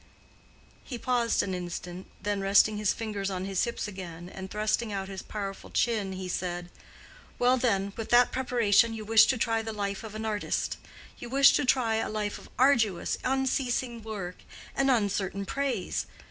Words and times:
He 0.83 0.97
paused 0.97 1.43
an 1.43 1.53
instant; 1.53 2.07
then 2.23 2.41
resting 2.41 2.77
his 2.77 2.91
fingers 2.91 3.29
on 3.29 3.45
his 3.45 3.65
hips 3.65 3.87
again, 3.87 4.29
and 4.29 4.49
thrusting 4.49 4.91
out 4.91 5.07
his 5.07 5.21
powerful 5.21 5.69
chin, 5.69 6.13
he 6.13 6.27
said, 6.27 6.71
"Well, 7.37 7.55
then, 7.55 7.93
with 7.95 8.09
that 8.09 8.31
preparation, 8.31 8.95
you 8.95 9.05
wish 9.05 9.27
to 9.27 9.37
try 9.37 9.61
the 9.61 9.71
life 9.73 10.03
of 10.03 10.15
an 10.15 10.25
artist; 10.25 10.77
you 11.19 11.29
wish 11.29 11.53
to 11.53 11.65
try 11.65 11.97
a 11.97 12.09
life 12.09 12.39
of 12.39 12.49
arduous, 12.57 13.19
unceasing 13.23 14.01
work, 14.01 14.37
and—uncertain 14.75 15.45
praise. 15.45 16.07